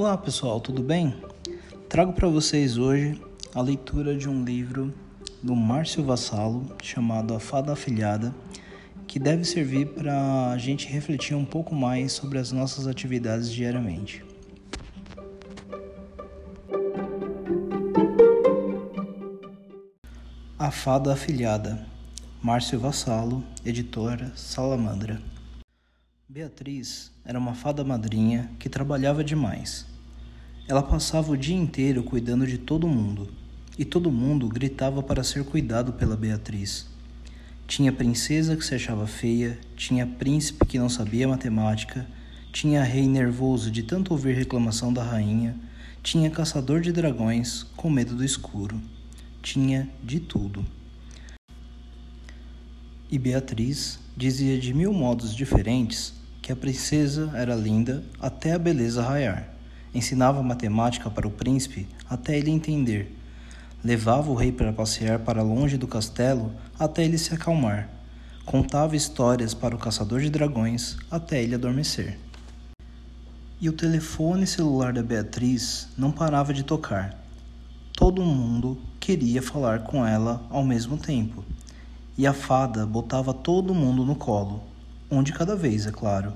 Olá 0.00 0.16
pessoal, 0.16 0.60
tudo 0.60 0.80
bem? 0.80 1.12
Trago 1.88 2.12
para 2.12 2.28
vocês 2.28 2.78
hoje 2.78 3.20
a 3.52 3.60
leitura 3.60 4.16
de 4.16 4.28
um 4.28 4.44
livro 4.44 4.94
do 5.42 5.56
Márcio 5.56 6.04
Vassalo 6.04 6.64
chamado 6.80 7.34
A 7.34 7.40
Fada 7.40 7.72
Afilhada, 7.72 8.32
que 9.08 9.18
deve 9.18 9.44
servir 9.44 9.88
para 9.88 10.52
a 10.52 10.56
gente 10.56 10.86
refletir 10.86 11.34
um 11.34 11.44
pouco 11.44 11.74
mais 11.74 12.12
sobre 12.12 12.38
as 12.38 12.52
nossas 12.52 12.86
atividades 12.86 13.50
diariamente. 13.50 14.24
A 20.56 20.70
Fada 20.70 21.12
Afilhada, 21.12 21.84
Márcio 22.40 22.78
Vassalo, 22.78 23.42
editora 23.64 24.30
Salamandra. 24.36 25.20
Beatriz 26.28 27.10
era 27.28 27.38
uma 27.38 27.52
fada 27.52 27.84
madrinha 27.84 28.50
que 28.58 28.70
trabalhava 28.70 29.22
demais. 29.22 29.84
Ela 30.66 30.82
passava 30.82 31.30
o 31.30 31.36
dia 31.36 31.54
inteiro 31.54 32.02
cuidando 32.02 32.46
de 32.46 32.56
todo 32.56 32.88
mundo, 32.88 33.28
e 33.78 33.84
todo 33.84 34.10
mundo 34.10 34.48
gritava 34.48 35.02
para 35.02 35.22
ser 35.22 35.44
cuidado 35.44 35.92
pela 35.92 36.16
Beatriz. 36.16 36.88
Tinha 37.66 37.92
princesa 37.92 38.56
que 38.56 38.64
se 38.64 38.74
achava 38.74 39.06
feia, 39.06 39.58
tinha 39.76 40.06
príncipe 40.06 40.64
que 40.64 40.78
não 40.78 40.88
sabia 40.88 41.28
matemática, 41.28 42.06
tinha 42.50 42.82
rei 42.82 43.06
nervoso 43.06 43.70
de 43.70 43.82
tanto 43.82 44.12
ouvir 44.12 44.34
reclamação 44.34 44.90
da 44.90 45.02
rainha, 45.02 45.54
tinha 46.02 46.30
caçador 46.30 46.80
de 46.80 46.92
dragões 46.92 47.62
com 47.76 47.90
medo 47.90 48.14
do 48.14 48.24
escuro, 48.24 48.80
tinha 49.42 49.86
de 50.02 50.18
tudo. 50.18 50.64
E 53.10 53.18
Beatriz 53.18 53.98
dizia 54.16 54.58
de 54.58 54.72
mil 54.72 54.94
modos 54.94 55.34
diferentes 55.36 56.17
que 56.48 56.52
a 56.52 56.56
princesa 56.56 57.30
era 57.34 57.54
linda 57.54 58.02
até 58.18 58.54
a 58.54 58.58
beleza 58.58 59.02
raiar. 59.02 59.50
Ensinava 59.94 60.42
matemática 60.42 61.10
para 61.10 61.28
o 61.28 61.30
príncipe 61.30 61.86
até 62.08 62.38
ele 62.38 62.50
entender. 62.50 63.14
Levava 63.84 64.30
o 64.30 64.34
rei 64.34 64.50
para 64.50 64.72
passear 64.72 65.18
para 65.18 65.42
longe 65.42 65.76
do 65.76 65.86
castelo 65.86 66.50
até 66.78 67.04
ele 67.04 67.18
se 67.18 67.34
acalmar. 67.34 67.90
Contava 68.46 68.96
histórias 68.96 69.52
para 69.52 69.76
o 69.76 69.78
caçador 69.78 70.20
de 70.20 70.30
dragões 70.30 70.96
até 71.10 71.42
ele 71.42 71.54
adormecer. 71.54 72.18
E 73.60 73.68
o 73.68 73.74
telefone 73.74 74.46
celular 74.46 74.94
da 74.94 75.02
Beatriz 75.02 75.90
não 75.98 76.10
parava 76.10 76.54
de 76.54 76.62
tocar. 76.62 77.22
Todo 77.92 78.24
mundo 78.24 78.78
queria 78.98 79.42
falar 79.42 79.80
com 79.80 80.06
ela 80.06 80.42
ao 80.48 80.64
mesmo 80.64 80.96
tempo. 80.96 81.44
E 82.16 82.26
a 82.26 82.32
fada 82.32 82.86
botava 82.86 83.34
todo 83.34 83.74
mundo 83.74 84.02
no 84.02 84.16
colo, 84.16 84.62
um 85.10 85.22
de 85.22 85.32
cada 85.32 85.56
vez, 85.56 85.86
é 85.86 85.90
claro. 85.90 86.34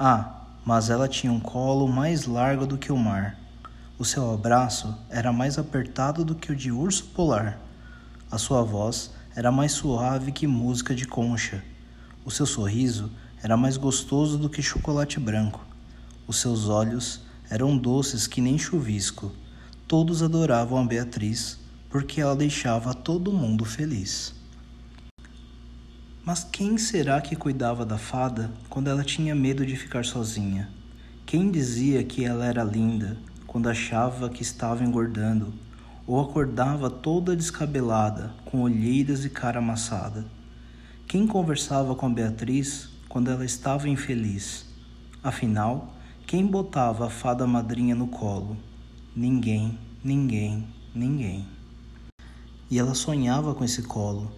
Ah, 0.00 0.42
mas 0.64 0.90
ela 0.90 1.08
tinha 1.08 1.32
um 1.32 1.40
colo 1.40 1.88
mais 1.88 2.24
largo 2.24 2.64
do 2.64 2.78
que 2.78 2.92
o 2.92 2.96
mar. 2.96 3.36
O 3.98 4.04
seu 4.04 4.32
abraço 4.32 4.96
era 5.10 5.32
mais 5.32 5.58
apertado 5.58 6.24
do 6.24 6.36
que 6.36 6.52
o 6.52 6.56
de 6.56 6.70
urso 6.70 7.06
polar. 7.06 7.58
A 8.30 8.38
sua 8.38 8.62
voz 8.62 9.10
era 9.34 9.50
mais 9.50 9.72
suave 9.72 10.30
que 10.30 10.46
música 10.46 10.94
de 10.94 11.04
concha. 11.04 11.64
O 12.24 12.30
seu 12.30 12.46
sorriso 12.46 13.10
era 13.42 13.56
mais 13.56 13.76
gostoso 13.76 14.38
do 14.38 14.48
que 14.48 14.62
chocolate 14.62 15.18
branco. 15.18 15.66
Os 16.28 16.36
seus 16.36 16.68
olhos 16.68 17.22
eram 17.50 17.76
doces 17.76 18.28
que 18.28 18.40
nem 18.40 18.56
chuvisco. 18.56 19.32
Todos 19.88 20.22
adoravam 20.22 20.78
a 20.78 20.84
Beatriz 20.84 21.58
porque 21.90 22.20
ela 22.20 22.36
deixava 22.36 22.94
todo 22.94 23.32
mundo 23.32 23.64
feliz. 23.64 24.37
Mas 26.28 26.44
quem 26.44 26.76
será 26.76 27.22
que 27.22 27.34
cuidava 27.34 27.86
da 27.86 27.96
fada 27.96 28.52
quando 28.68 28.88
ela 28.88 29.02
tinha 29.02 29.34
medo 29.34 29.64
de 29.64 29.74
ficar 29.76 30.04
sozinha? 30.04 30.68
Quem 31.24 31.50
dizia 31.50 32.04
que 32.04 32.22
ela 32.22 32.44
era 32.44 32.62
linda 32.62 33.16
quando 33.46 33.66
achava 33.66 34.28
que 34.28 34.42
estava 34.42 34.84
engordando? 34.84 35.54
Ou 36.06 36.20
acordava 36.20 36.90
toda 36.90 37.34
descabelada, 37.34 38.34
com 38.44 38.60
olheiras 38.60 39.24
e 39.24 39.30
cara 39.30 39.60
amassada? 39.60 40.26
Quem 41.06 41.26
conversava 41.26 41.94
com 41.94 42.12
Beatriz 42.12 42.90
quando 43.08 43.30
ela 43.30 43.46
estava 43.46 43.88
infeliz? 43.88 44.66
Afinal, 45.24 45.94
quem 46.26 46.46
botava 46.46 47.06
a 47.06 47.10
fada 47.10 47.46
madrinha 47.46 47.94
no 47.94 48.06
colo? 48.06 48.54
Ninguém, 49.16 49.78
ninguém, 50.04 50.68
ninguém. 50.94 51.48
E 52.70 52.78
ela 52.78 52.94
sonhava 52.94 53.54
com 53.54 53.64
esse 53.64 53.80
colo 53.80 54.30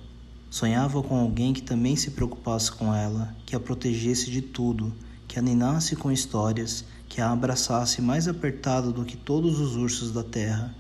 Sonhava 0.51 1.01
com 1.01 1.17
alguém 1.17 1.53
que 1.53 1.63
também 1.63 1.95
se 1.95 2.11
preocupasse 2.11 2.73
com 2.73 2.93
ela, 2.93 3.37
que 3.47 3.55
a 3.55 3.61
protegesse 3.61 4.29
de 4.33 4.43
tudo, 4.43 4.93
que 5.29 5.39
a 5.39 5.43
ninasse 5.43 5.95
com 5.95 6.11
histórias, 6.11 6.85
que 7.09 7.21
a 7.21 7.31
abraçasse 7.31 8.03
mais 8.03 8.27
apertado 8.27 8.93
do 8.93 9.05
que 9.05 9.17
todos 9.17 9.61
os 9.61 9.77
ursos 9.77 10.11
da 10.11 10.25
terra, 10.25 10.75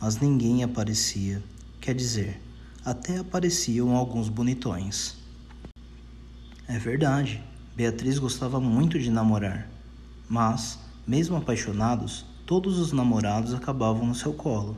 mas 0.00 0.20
ninguém 0.20 0.62
aparecia. 0.62 1.42
Quer 1.80 1.96
dizer, 1.96 2.40
até 2.84 3.18
apareciam 3.18 3.96
alguns 3.96 4.28
bonitões. 4.28 5.16
É 6.68 6.78
verdade, 6.78 7.42
Beatriz 7.74 8.20
gostava 8.20 8.60
muito 8.60 9.00
de 9.00 9.10
namorar, 9.10 9.68
mas, 10.28 10.78
mesmo 11.04 11.36
apaixonados, 11.36 12.24
todos 12.46 12.78
os 12.78 12.92
namorados 12.92 13.52
acabavam 13.52 14.06
no 14.06 14.14
seu 14.14 14.32
colo. 14.32 14.76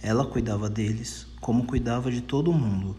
Ela 0.00 0.24
cuidava 0.24 0.70
deles, 0.70 1.26
como 1.40 1.66
cuidava 1.66 2.08
de 2.08 2.20
todo 2.20 2.52
mundo 2.52 2.96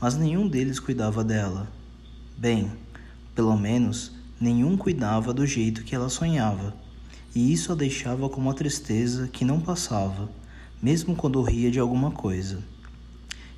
mas 0.00 0.16
nenhum 0.16 0.48
deles 0.48 0.78
cuidava 0.78 1.24
dela. 1.24 1.68
Bem, 2.36 2.70
pelo 3.34 3.56
menos 3.56 4.12
nenhum 4.40 4.76
cuidava 4.76 5.32
do 5.32 5.46
jeito 5.46 5.84
que 5.84 5.94
ela 5.94 6.08
sonhava, 6.08 6.74
e 7.34 7.52
isso 7.52 7.72
a 7.72 7.74
deixava 7.74 8.28
com 8.28 8.40
uma 8.40 8.54
tristeza 8.54 9.28
que 9.28 9.44
não 9.44 9.60
passava, 9.60 10.28
mesmo 10.80 11.16
quando 11.16 11.42
ria 11.42 11.70
de 11.70 11.80
alguma 11.80 12.10
coisa. 12.10 12.62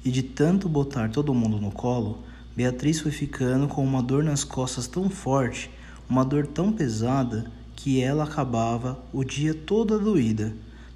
E 0.04 0.10
de 0.10 0.22
tanto 0.22 0.68
botar 0.68 1.10
todo 1.10 1.34
mundo 1.34 1.60
no 1.60 1.70
colo, 1.70 2.22
Beatriz 2.54 3.00
foi 3.00 3.10
ficando 3.10 3.68
com 3.68 3.84
uma 3.84 4.02
dor 4.02 4.24
nas 4.24 4.44
costas 4.44 4.86
tão 4.86 5.10
forte, 5.10 5.70
uma 6.08 6.24
dor 6.24 6.46
tão 6.46 6.72
pesada, 6.72 7.50
que 7.74 8.00
ela 8.00 8.24
acabava 8.24 8.98
o 9.12 9.22
dia 9.22 9.52
toda 9.52 9.98
doída, 9.98 10.54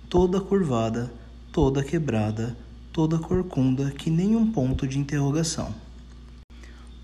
toda 0.09 0.41
curvada, 0.41 1.13
toda 1.53 1.85
quebrada, 1.85 2.57
toda 2.93 3.19
corcunda 3.19 3.93
que 3.93 4.11
nem 4.11 4.35
um 4.35 4.51
ponto 4.51 4.87
de 4.87 4.99
interrogação. 4.99 5.73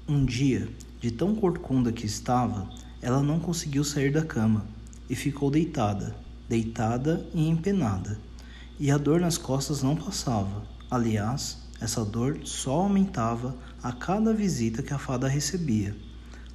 Um 0.09 0.25
dia, 0.25 0.69
de 1.01 1.13
tão 1.13 1.35
corcunda 1.35 1.93
que 1.93 2.07
estava, 2.07 2.69
ela 3.01 3.23
não 3.23 3.39
conseguiu 3.39 3.85
sair 3.85 4.11
da 4.11 4.23
cama 4.23 4.67
e 5.09 5.15
ficou 5.15 5.49
deitada, 5.49 6.17
deitada 6.49 7.25
e 7.33 7.49
empenada. 7.49 8.19
E 8.81 8.91
a 8.91 8.99
dor 8.99 9.21
nas 9.21 9.39
costas 9.39 9.83
não 9.83 9.95
passava. 9.95 10.65
Aliás, 10.91 11.59
essa 11.81 12.05
dor 12.05 12.41
só 12.45 12.81
aumentava 12.81 13.55
a 13.81 13.93
cada 13.93 14.35
visita 14.35 14.83
que 14.83 14.93
a 14.93 14.99
fada 14.99 15.29
recebia. 15.29 15.97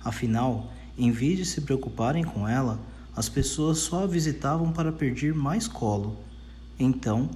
Afinal, 0.04 0.72
em 0.98 1.10
vez 1.10 1.38
de 1.38 1.46
se 1.46 1.62
preocuparem 1.62 2.24
com 2.24 2.48
ela, 2.48 2.80
as 3.16 3.30
pessoas 3.30 3.78
só 3.78 4.04
a 4.04 4.08
visitavam 4.08 4.74
para 4.74 4.92
pedir 4.92 5.34
mais 5.34 5.68
colo. 5.68 6.18
Então, 6.78 7.30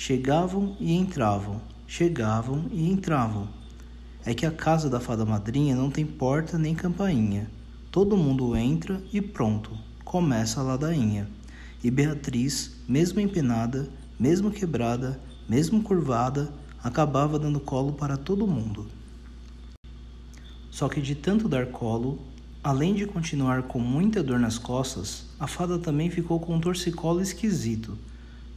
Chegavam 0.00 0.76
e 0.78 0.94
entravam, 0.94 1.60
chegavam 1.84 2.66
e 2.70 2.88
entravam. 2.88 3.48
É 4.24 4.32
que 4.32 4.46
a 4.46 4.50
casa 4.50 4.88
da 4.88 5.00
fada 5.00 5.26
madrinha 5.26 5.74
não 5.74 5.90
tem 5.90 6.06
porta 6.06 6.56
nem 6.56 6.72
campainha. 6.72 7.50
Todo 7.90 8.16
mundo 8.16 8.54
entra 8.56 9.02
e 9.12 9.20
pronto, 9.20 9.72
começa 10.04 10.60
a 10.60 10.62
ladainha. 10.62 11.28
E 11.82 11.90
Beatriz, 11.90 12.76
mesmo 12.88 13.18
empenada, 13.18 13.88
mesmo 14.20 14.52
quebrada, 14.52 15.20
mesmo 15.48 15.82
curvada, 15.82 16.48
acabava 16.80 17.36
dando 17.36 17.58
colo 17.58 17.92
para 17.92 18.16
todo 18.16 18.46
mundo. 18.46 18.86
Só 20.70 20.88
que 20.88 21.00
de 21.00 21.16
tanto 21.16 21.48
dar 21.48 21.72
colo, 21.72 22.20
além 22.62 22.94
de 22.94 23.04
continuar 23.04 23.64
com 23.64 23.80
muita 23.80 24.22
dor 24.22 24.38
nas 24.38 24.58
costas, 24.58 25.26
a 25.40 25.48
fada 25.48 25.76
também 25.76 26.08
ficou 26.08 26.38
com 26.38 26.54
um 26.54 26.60
torcicolo 26.60 27.20
esquisito 27.20 27.98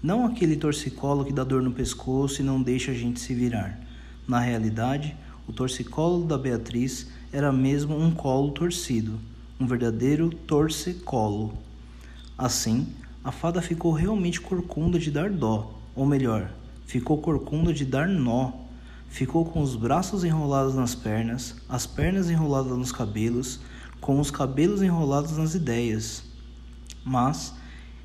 não 0.02 0.26
aquele 0.26 0.56
torcicolo 0.56 1.24
que 1.24 1.34
dá 1.34 1.44
dor 1.44 1.62
no 1.62 1.72
pescoço 1.72 2.42
e 2.42 2.46
não 2.46 2.62
deixa 2.62 2.92
a 2.92 2.96
gente 2.96 3.20
se 3.20 3.36
virar. 3.36 3.80
Na 4.28 4.40
realidade, 4.40 5.16
o 5.48 5.54
torcicolo 5.54 6.26
da 6.26 6.38
Beatriz 6.38 7.08
era 7.32 7.52
mesmo 7.52 7.96
um 7.96 8.12
colo 8.12 8.52
torcido, 8.52 9.20
um 9.60 9.68
verdadeiro 9.68 10.30
torcicolo. 10.30 11.54
Assim, 12.38 12.88
a 13.24 13.32
fada 13.32 13.62
ficou 13.62 13.92
realmente 13.92 14.42
corcunda 14.42 14.98
de 14.98 15.12
dar 15.12 15.30
dó, 15.30 15.72
ou 15.96 16.06
melhor, 16.06 16.52
ficou 16.88 17.20
corcunda 17.20 17.72
de 17.72 17.86
dar 17.86 18.08
nó. 18.08 18.54
Ficou 19.10 19.46
com 19.46 19.62
os 19.62 19.76
braços 19.76 20.24
enrolados 20.24 20.74
nas 20.74 20.96
pernas, 20.96 21.56
as 21.68 21.86
pernas 21.86 22.30
enroladas 22.30 22.78
nos 22.78 22.94
cabelos, 22.94 23.60
com 24.00 24.20
os 24.20 24.32
cabelos 24.32 24.82
enrolados 24.82 25.38
nas 25.38 25.54
ideias. 25.54 26.24
Mas 27.04 27.54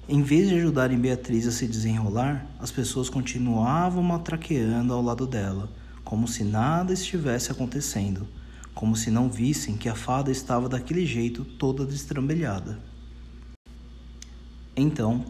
em 0.08 0.23
vez 0.23 0.49
de 0.49 0.55
ajudarem 0.55 0.99
Beatriz 0.99 1.47
a 1.47 1.53
se 1.53 1.67
desenrolar, 1.67 2.47
as 2.58 2.70
pessoas 2.70 3.08
continuavam 3.08 4.03
matraqueando 4.03 4.93
ao 4.93 5.03
lado 5.03 5.26
dela, 5.26 5.70
como 6.05 6.29
se 6.29 6.44
nada 6.44 6.93
estivesse 6.93 7.50
acontecendo, 7.50 8.26
como 8.75 8.94
se 8.94 9.11
não 9.11 9.29
vissem 9.29 9.76
que 9.76 9.88
a 9.88 9.94
fada 9.94 10.31
estava 10.31 10.69
daquele 10.69 11.05
jeito 11.05 11.44
toda 11.44 11.85
destrambelhada. 11.85 12.79
Então, 14.76 15.25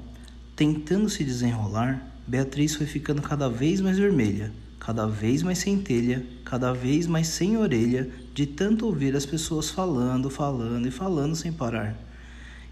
Tentando 0.56 1.10
se 1.10 1.22
desenrolar, 1.22 2.02
Beatriz 2.26 2.74
foi 2.74 2.86
ficando 2.86 3.20
cada 3.20 3.46
vez 3.46 3.78
mais 3.82 3.98
vermelha, 3.98 4.54
cada 4.80 5.06
vez 5.06 5.42
mais 5.42 5.58
sem 5.58 5.78
telha, 5.78 6.26
cada 6.46 6.72
vez 6.72 7.06
mais 7.06 7.26
sem 7.26 7.58
orelha, 7.58 8.10
de 8.32 8.46
tanto 8.46 8.86
ouvir 8.86 9.14
as 9.14 9.26
pessoas 9.26 9.68
falando, 9.68 10.30
falando 10.30 10.88
e 10.88 10.90
falando 10.90 11.36
sem 11.36 11.52
parar. 11.52 11.94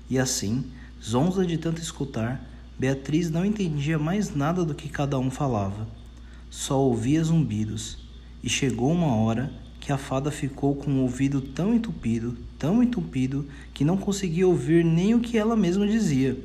E 0.08 0.18
assim, 0.18 0.64
zonza 1.04 1.44
de 1.44 1.58
tanto 1.58 1.82
escutar, 1.82 2.42
Beatriz 2.78 3.30
não 3.30 3.44
entendia 3.44 3.98
mais 3.98 4.34
nada 4.34 4.64
do 4.64 4.74
que 4.74 4.88
cada 4.88 5.18
um 5.18 5.30
falava. 5.30 5.86
Só 6.50 6.80
ouvia 6.80 7.22
zumbidos. 7.22 7.98
E 8.42 8.48
chegou 8.48 8.90
uma 8.90 9.14
hora 9.14 9.52
que 9.80 9.92
a 9.92 9.98
fada 9.98 10.30
ficou 10.30 10.74
com 10.74 10.92
o 10.92 11.02
ouvido 11.02 11.40
tão 11.42 11.74
entupido, 11.74 12.36
tão 12.58 12.82
entupido, 12.82 13.46
que 13.74 13.84
não 13.84 13.98
conseguia 13.98 14.48
ouvir 14.48 14.84
nem 14.84 15.14
o 15.14 15.20
que 15.20 15.36
ela 15.36 15.54
mesma 15.54 15.86
dizia. 15.86 16.38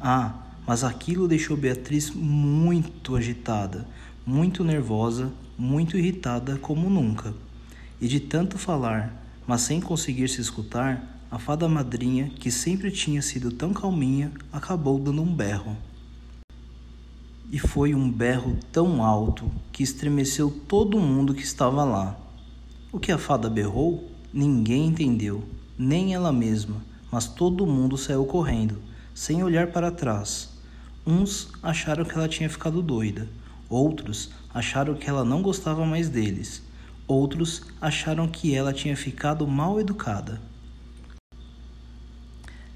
Ah, 0.00 0.46
mas 0.66 0.82
aquilo 0.82 1.28
deixou 1.28 1.56
Beatriz 1.56 2.10
muito 2.10 3.16
agitada, 3.16 3.86
muito 4.24 4.64
nervosa, 4.64 5.30
muito 5.58 5.98
irritada 5.98 6.56
como 6.56 6.88
nunca. 6.88 7.34
E 8.00 8.08
de 8.08 8.18
tanto 8.18 8.56
falar, 8.56 9.14
mas 9.46 9.60
sem 9.60 9.80
conseguir 9.80 10.28
se 10.28 10.40
escutar, 10.40 11.19
a 11.30 11.38
fada 11.38 11.68
madrinha, 11.68 12.28
que 12.28 12.50
sempre 12.50 12.90
tinha 12.90 13.22
sido 13.22 13.52
tão 13.52 13.72
calminha, 13.72 14.32
acabou 14.52 14.98
dando 14.98 15.22
um 15.22 15.32
berro. 15.32 15.76
E 17.52 17.58
foi 17.58 17.94
um 17.94 18.10
berro 18.10 18.58
tão 18.72 19.04
alto 19.04 19.48
que 19.70 19.84
estremeceu 19.84 20.50
todo 20.66 20.98
mundo 20.98 21.32
que 21.32 21.44
estava 21.44 21.84
lá. 21.84 22.18
O 22.90 22.98
que 22.98 23.12
a 23.12 23.18
fada 23.18 23.48
berrou, 23.48 24.10
ninguém 24.32 24.88
entendeu, 24.88 25.44
nem 25.78 26.14
ela 26.14 26.32
mesma, 26.32 26.84
mas 27.12 27.28
todo 27.28 27.64
mundo 27.64 27.96
saiu 27.96 28.24
correndo, 28.24 28.78
sem 29.14 29.40
olhar 29.44 29.68
para 29.68 29.92
trás. 29.92 30.50
Uns 31.06 31.52
acharam 31.62 32.04
que 32.04 32.14
ela 32.14 32.28
tinha 32.28 32.50
ficado 32.50 32.82
doida, 32.82 33.28
outros 33.68 34.30
acharam 34.52 34.94
que 34.94 35.08
ela 35.08 35.24
não 35.24 35.42
gostava 35.42 35.86
mais 35.86 36.08
deles, 36.08 36.60
outros 37.06 37.62
acharam 37.80 38.26
que 38.26 38.52
ela 38.52 38.72
tinha 38.72 38.96
ficado 38.96 39.46
mal 39.46 39.78
educada. 39.78 40.49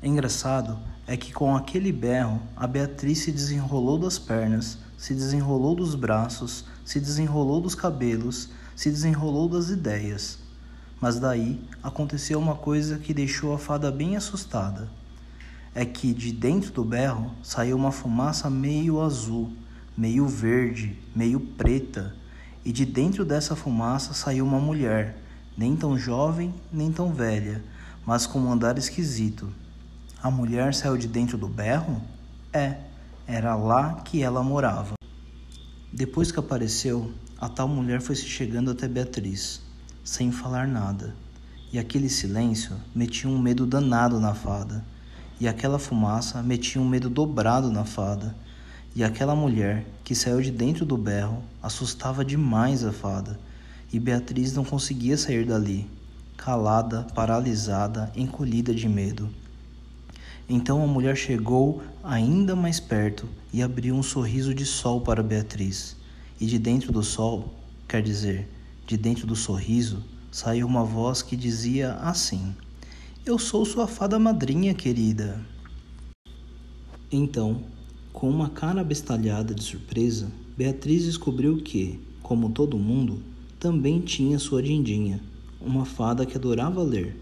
Engraçado 0.07 0.79
é 1.07 1.17
que 1.17 1.33
com 1.33 1.57
aquele 1.57 1.91
berro, 1.91 2.39
a 2.55 2.67
Beatriz 2.67 3.21
se 3.21 3.33
desenrolou 3.33 3.99
das 3.99 4.19
pernas, 4.19 4.77
se 4.99 5.15
desenrolou 5.15 5.75
dos 5.75 5.95
braços, 5.95 6.67
se 6.85 7.01
desenrolou 7.01 7.59
dos 7.59 7.75
cabelos, 7.75 8.51
se 8.77 8.91
desenrolou 8.91 9.49
das 9.49 9.71
ideias. 9.71 10.39
Mas 11.01 11.19
daí 11.19 11.59
aconteceu 11.83 12.39
uma 12.39 12.55
coisa 12.55 12.99
que 12.99 13.15
deixou 13.15 13.55
a 13.55 13.59
fada 13.59 13.91
bem 13.91 14.15
assustada. 14.15 14.91
É 15.75 15.87
que 15.87 16.13
de 16.13 16.33
dentro 16.33 16.71
do 16.71 16.85
berro 16.85 17.31
saiu 17.43 17.75
uma 17.75 17.91
fumaça 17.91 18.51
meio 18.51 19.01
azul, 19.01 19.53
meio 19.97 20.29
verde, 20.29 20.99
meio 21.17 21.41
preta, 21.41 22.15
e 22.63 22.71
de 22.71 22.85
dentro 22.85 23.25
dessa 23.25 23.57
fumaça 23.57 24.13
saiu 24.13 24.45
uma 24.45 24.61
mulher, 24.61 25.17
nem 25.57 25.75
tão 25.75 25.97
jovem, 25.97 26.53
nem 26.71 26.93
tão 26.93 27.11
velha, 27.11 27.65
mas 28.05 28.27
com 28.27 28.39
um 28.39 28.53
andar 28.53 28.77
esquisito. 28.77 29.64
A 30.25 30.31
mulher 30.31 30.73
saiu 30.73 30.97
de 30.97 31.07
dentro 31.07 31.37
do 31.37 31.47
berro? 31.47 32.01
É, 32.51 32.79
era 33.27 33.55
lá 33.55 33.97
que 33.97 34.23
ela 34.23 34.43
morava. 34.43 34.95
Depois 35.93 36.33
que 36.33 36.41
apareceu, 36.41 37.13
a 37.39 37.47
tal 37.47 37.69
mulher 37.69 38.01
foi 38.01 38.17
se 38.17 38.25
chegando 38.25 38.71
até 38.71 38.89
Beatriz, 38.89 39.61
sem 40.03 40.33
falar 40.33 40.67
nada, 40.67 41.15
e 41.71 41.79
aquele 41.79 42.09
silêncio 42.09 42.75
metia 42.95 43.29
um 43.29 43.39
medo 43.39 43.67
danado 43.67 44.19
na 44.19 44.33
fada, 44.33 44.83
e 45.39 45.47
aquela 45.47 45.79
fumaça 45.79 46.43
metia 46.43 46.81
um 46.81 46.89
medo 46.89 47.11
dobrado 47.11 47.71
na 47.71 47.85
fada, 47.85 48.35
e 48.97 49.05
aquela 49.05 49.37
mulher 49.37 49.85
que 50.03 50.15
saiu 50.15 50.41
de 50.41 50.51
dentro 50.51 50.87
do 50.87 50.97
berro 50.97 51.43
assustava 51.63 52.25
demais 52.25 52.83
a 52.83 52.95
fada, 52.95 53.39
e 53.93 54.01
Beatriz 54.01 54.55
não 54.55 54.65
conseguia 54.65 55.19
sair 55.19 55.45
dali, 55.45 55.87
calada, 56.35 57.07
paralisada, 57.15 58.11
encolhida 58.17 58.75
de 58.75 58.89
medo. 58.89 59.44
Então 60.49 60.83
a 60.83 60.87
mulher 60.87 61.17
chegou 61.17 61.83
ainda 62.03 62.55
mais 62.55 62.79
perto 62.79 63.27
e 63.53 63.63
abriu 63.63 63.95
um 63.95 64.03
sorriso 64.03 64.55
de 64.55 64.67
sol 64.67 65.01
para 65.01 65.23
Beatriz. 65.23 65.97
E 66.41 66.47
de 66.47 66.59
dentro 66.59 66.93
do 66.93 67.03
sol, 67.03 67.55
quer 67.89 68.03
dizer, 68.03 68.49
de 68.87 68.97
dentro 68.97 69.27
do 69.27 69.37
sorriso, 69.37 70.03
saiu 70.31 70.67
uma 70.67 70.85
voz 70.85 71.23
que 71.23 71.37
dizia 71.37 71.95
assim: 71.95 72.55
Eu 73.25 73.39
sou 73.39 73.65
sua 73.65 73.87
fada 73.87 74.19
madrinha, 74.19 74.75
querida. 74.75 75.41
Então, 77.11 77.63
com 78.13 78.29
uma 78.29 78.51
cara 78.51 78.83
bestalhada 78.85 79.55
de 79.55 79.63
surpresa, 79.63 80.31
Beatriz 80.57 81.05
descobriu 81.05 81.59
que, 81.59 82.01
como 82.23 82.51
todo 82.51 82.79
mundo, 82.79 83.23
também 83.59 84.01
tinha 84.01 84.39
sua 84.39 84.63
Dindinha, 84.63 85.21
uma 85.61 85.85
fada 85.85 86.27
que 86.27 86.37
adorava 86.37 86.83
ler. 86.83 87.17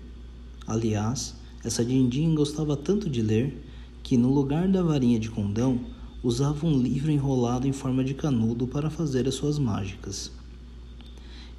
Aliás, 0.67 1.35
essa 1.65 1.85
Dindinha 1.85 2.35
gostava 2.35 2.77
tanto 2.77 3.09
de 3.09 3.23
ler 3.23 3.65
que, 4.03 4.17
no 4.17 4.33
lugar 4.33 4.67
da 4.67 4.83
varinha 4.83 5.19
de 5.19 5.31
condão, 5.31 5.81
usava 6.21 6.67
um 6.67 6.77
livro 6.77 7.11
enrolado 7.11 7.69
em 7.69 7.73
forma 7.73 8.03
de 8.03 8.15
canudo 8.15 8.67
para 8.67 8.91
fazer 8.91 9.29
as 9.29 9.35
suas 9.35 9.61
mágicas. 9.61 10.33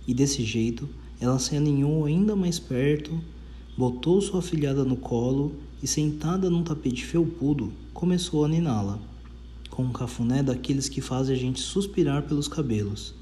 E 0.05 0.13
desse 0.13 0.43
jeito, 0.43 0.89
ela 1.21 1.39
se 1.39 1.55
aninhou 1.55 2.03
ainda 2.03 2.35
mais 2.35 2.59
perto, 2.59 3.17
botou 3.77 4.19
sua 4.19 4.41
filhada 4.41 4.83
no 4.83 4.97
colo 4.97 5.55
e, 5.81 5.87
sentada 5.87 6.49
num 6.49 6.63
tapete 6.63 7.05
felpudo, 7.05 7.71
começou 7.93 8.43
a 8.43 8.49
niná-la, 8.49 8.99
com 9.69 9.83
um 9.83 9.93
cafuné 9.93 10.43
daqueles 10.43 10.89
que 10.89 10.99
fazem 10.99 11.33
a 11.33 11.39
gente 11.39 11.61
suspirar 11.61 12.23
pelos 12.23 12.49
cabelos. 12.49 13.15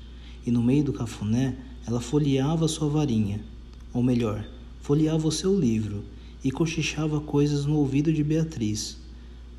E 0.46 0.50
no 0.50 0.64
meio 0.64 0.84
do 0.84 0.94
cafuné, 0.94 1.56
ela 1.86 2.02
folheava 2.02 2.68
sua 2.68 2.90
varinha, 2.90 3.40
ou 3.94 4.02
melhor, 4.02 4.44
folheava 4.82 5.28
o 5.28 5.32
seu 5.32 5.56
livro 5.58 6.04
e 6.44 6.52
cochichava 6.52 7.20
coisas 7.22 7.66
no 7.66 7.78
ouvido 7.78 8.12
de 8.12 8.24
Beatriz 8.24 9.02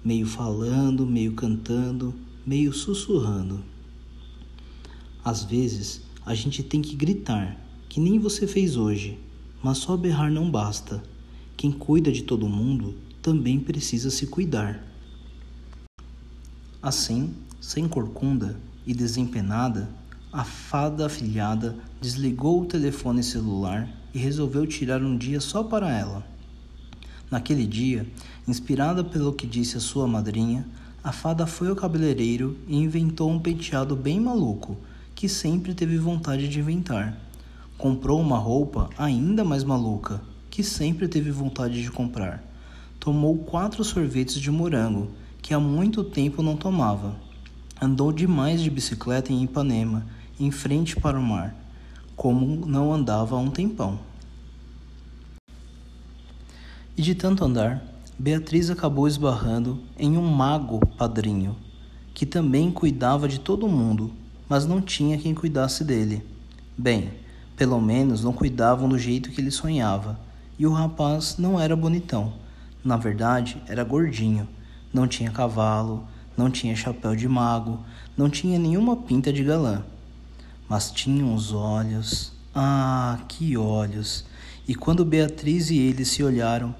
meio 0.05 0.27
falando, 0.27 1.07
meio 1.07 1.33
cantando, 1.33 2.15
meio 2.45 2.73
sussurrando. 2.73 3.63
Às 5.25 5.45
vezes, 5.45 6.03
a 6.27 6.35
gente 6.35 6.63
tem 6.63 6.83
que 6.83 6.97
gritar, 6.97 7.57
que 7.89 8.01
nem 8.01 8.19
você 8.19 8.47
fez 8.47 8.77
hoje, 8.77 9.19
mas 9.63 9.79
só 9.79 9.97
berrar 9.97 10.31
não 10.31 10.51
basta. 10.51 11.03
Quem 11.57 11.71
cuida 11.71 12.11
de 12.11 12.25
todo 12.25 12.49
mundo 12.49 12.97
também 13.21 13.61
precisa 13.61 14.11
se 14.11 14.27
cuidar. 14.27 14.85
Assim, 16.83 17.33
sem 17.61 17.87
corcunda 17.87 18.59
e 18.85 18.93
desempenada, 18.93 19.89
a 20.33 20.43
fada 20.43 21.07
afilhada 21.07 21.77
desligou 22.01 22.63
o 22.63 22.67
telefone 22.67 23.23
celular 23.23 23.89
e 24.13 24.19
resolveu 24.19 24.67
tirar 24.67 25.01
um 25.01 25.17
dia 25.17 25.41
só 25.41 25.63
para 25.63 25.97
ela. 25.97 26.27
Naquele 27.33 27.67
dia, 27.67 28.07
inspirada 28.47 29.03
pelo 29.03 29.33
que 29.33 29.47
disse 29.47 29.79
a 29.79 29.81
sua 29.81 30.07
madrinha, 30.07 30.67
a 31.03 31.13
fada 31.13 31.47
foi 31.47 31.69
ao 31.69 31.75
cabeleireiro 31.75 32.59
e 32.69 32.77
inventou 32.77 33.31
um 33.31 33.39
penteado 33.39 33.97
bem 33.97 34.21
maluco, 34.21 34.77
que 35.15 35.31
sempre 35.31 35.73
teve 35.73 35.97
vontade 35.97 36.47
de 36.47 36.61
inventar. 36.61 37.17
Comprou 37.79 38.21
uma 38.21 38.37
roupa 38.37 38.91
ainda 38.99 39.43
mais 39.45 39.65
maluca, 39.65 40.21
que 40.51 40.63
sempre 40.63 41.09
teve 41.09 41.31
vontade 41.31 41.83
de 41.83 41.91
comprar. 41.91 42.45
Tomou 43.01 43.39
quatro 43.39 43.83
sorvetes 43.83 44.39
de 44.39 44.51
morango, 44.51 45.09
que 45.41 45.55
há 45.55 45.59
muito 45.59 46.05
tempo 46.05 46.43
não 46.43 46.55
tomava. 46.55 47.17
Andou 47.81 48.13
demais 48.13 48.61
de 48.61 48.69
bicicleta 48.69 49.33
em 49.33 49.43
Ipanema, 49.43 50.05
em 50.39 50.51
frente 50.51 50.97
para 50.97 51.19
o 51.19 51.23
mar, 51.23 51.57
como 52.15 52.67
não 52.67 52.93
andava 52.93 53.35
há 53.37 53.39
um 53.39 53.51
tempão. 53.51 54.12
E 56.95 57.01
de 57.01 57.15
tanto 57.15 57.43
andar, 57.43 57.83
Beatriz 58.19 58.69
acabou 58.69 59.09
esbarrando 59.09 59.81
em 59.99 60.19
um 60.19 60.27
mago 60.27 60.79
padrinho, 60.99 61.57
que 62.13 62.27
também 62.27 62.71
cuidava 62.71 63.27
de 63.27 63.41
todo 63.41 63.67
mundo, 63.67 64.13
mas 64.47 64.67
não 64.67 64.79
tinha 64.79 65.17
quem 65.17 65.35
cuidasse 65.35 65.83
dele. 65.85 66.23
Bem, 66.77 67.11
pelo 67.57 67.81
menos 67.81 68.23
não 68.23 68.35
cuidavam 68.35 68.91
do 68.91 68.99
jeito 68.99 69.31
que 69.31 69.41
ele 69.41 69.51
sonhava, 69.51 70.21
e 70.59 70.67
o 70.67 70.73
rapaz 70.73 71.39
não 71.39 71.59
era 71.59 71.75
bonitão. 71.75 72.35
Na 72.85 72.99
verdade, 72.99 73.63
era 73.67 73.83
gordinho, 73.85 74.47
não 74.93 75.09
tinha 75.09 75.31
cavalo, 75.31 76.05
não 76.37 76.51
tinha 76.51 76.77
chapéu 76.77 77.17
de 77.17 77.27
mago, 77.27 77.81
não 78.15 78.29
tinha 78.29 78.59
nenhuma 78.59 78.97
pinta 78.97 79.33
de 79.33 79.43
galã. 79.43 79.83
Mas 80.69 80.91
tinha 80.91 81.25
uns 81.25 81.53
olhos. 81.53 82.33
Ah, 82.55 83.19
que 83.29 83.57
olhos! 83.57 84.27
E 84.69 84.75
quando 84.75 85.05
Beatriz 85.05 85.71
e 85.71 85.79
ele 85.79 86.05
se 86.05 86.23
olharam, 86.23 86.75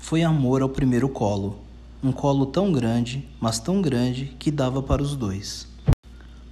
foi 0.00 0.22
amor 0.22 0.62
ao 0.62 0.68
primeiro 0.68 1.08
colo. 1.08 1.58
Um 2.02 2.12
colo 2.12 2.46
tão 2.46 2.72
grande, 2.72 3.28
mas 3.40 3.58
tão 3.58 3.82
grande 3.82 4.36
que 4.38 4.50
dava 4.50 4.82
para 4.82 5.02
os 5.02 5.16
dois. 5.16 5.66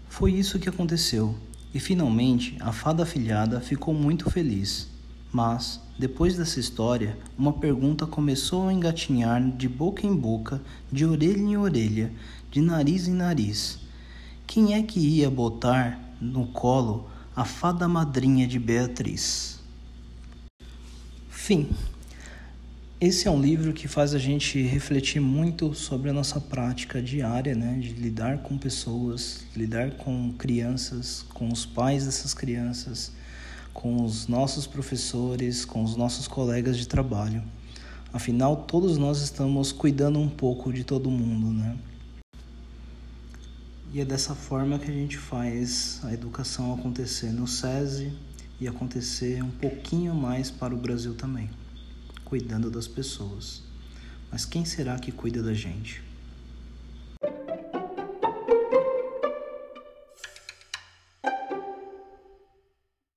Foi 0.08 0.32
isso 0.32 0.58
que 0.58 0.68
aconteceu, 0.68 1.34
e 1.72 1.78
finalmente 1.78 2.56
a 2.60 2.72
fada 2.72 3.04
afilhada 3.04 3.60
ficou 3.60 3.94
muito 3.94 4.28
feliz. 4.30 4.88
Mas, 5.32 5.80
depois 5.98 6.36
dessa 6.36 6.58
história, 6.58 7.18
uma 7.38 7.52
pergunta 7.52 8.06
começou 8.06 8.68
a 8.68 8.72
engatinhar 8.72 9.42
de 9.42 9.68
boca 9.68 10.06
em 10.06 10.14
boca, 10.14 10.60
de 10.90 11.04
orelha 11.04 11.38
em 11.38 11.56
orelha, 11.56 12.12
de 12.50 12.60
nariz 12.60 13.06
em 13.06 13.14
nariz. 13.14 13.78
Quem 14.46 14.74
é 14.74 14.82
que 14.82 15.00
ia 15.00 15.30
botar 15.30 16.00
no 16.20 16.46
colo 16.46 17.08
a 17.34 17.44
fada 17.44 17.86
madrinha 17.86 18.46
de 18.46 18.58
Beatriz? 18.58 19.60
Fim. 21.28 21.68
Esse 22.98 23.28
é 23.28 23.30
um 23.30 23.38
livro 23.38 23.74
que 23.74 23.86
faz 23.86 24.14
a 24.14 24.18
gente 24.18 24.62
refletir 24.62 25.20
muito 25.20 25.74
sobre 25.74 26.08
a 26.08 26.14
nossa 26.14 26.40
prática 26.40 27.02
diária, 27.02 27.54
né, 27.54 27.78
de 27.78 27.90
lidar 27.90 28.38
com 28.38 28.56
pessoas, 28.56 29.44
lidar 29.54 29.98
com 29.98 30.32
crianças, 30.32 31.22
com 31.34 31.52
os 31.52 31.66
pais 31.66 32.06
dessas 32.06 32.32
crianças, 32.32 33.12
com 33.74 34.02
os 34.02 34.26
nossos 34.28 34.66
professores, 34.66 35.62
com 35.66 35.84
os 35.84 35.94
nossos 35.94 36.26
colegas 36.26 36.78
de 36.78 36.88
trabalho. 36.88 37.42
Afinal, 38.14 38.64
todos 38.66 38.96
nós 38.96 39.20
estamos 39.20 39.72
cuidando 39.72 40.18
um 40.18 40.30
pouco 40.30 40.72
de 40.72 40.82
todo 40.82 41.10
mundo, 41.10 41.52
né? 41.52 41.76
E 43.92 44.00
é 44.00 44.06
dessa 44.06 44.34
forma 44.34 44.78
que 44.78 44.90
a 44.90 44.94
gente 44.94 45.18
faz 45.18 46.00
a 46.02 46.14
educação 46.14 46.72
acontecer 46.72 47.30
no 47.30 47.46
SESI 47.46 48.10
e 48.58 48.66
acontecer 48.66 49.42
um 49.42 49.50
pouquinho 49.50 50.14
mais 50.14 50.50
para 50.50 50.74
o 50.74 50.78
Brasil 50.78 51.12
também 51.12 51.50
cuidando 52.26 52.70
das 52.70 52.88
pessoas. 52.88 53.62
Mas 54.30 54.44
quem 54.44 54.64
será 54.64 54.98
que 54.98 55.12
cuida 55.12 55.42
da 55.42 55.54
gente? 55.54 56.02